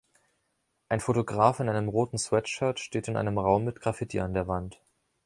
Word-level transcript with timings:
Ein 0.89 0.99
Fotograf 0.99 1.59
in 1.59 1.69
einem 1.69 1.87
roten 1.87 2.17
Sweatshirt 2.17 2.79
steht 2.79 3.07
in 3.07 3.17
einem 3.17 3.37
Raum 3.37 3.65
mit 3.65 3.81
Graffiti 3.81 4.19
an 4.19 4.33
der 4.33 4.47
Wand 4.47 4.81